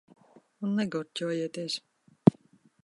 [0.67, 1.79] Un negurķojieties.